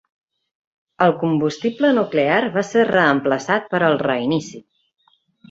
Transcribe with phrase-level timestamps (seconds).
[1.07, 4.65] El combustible nuclear va ser reemplaçat per al reinici.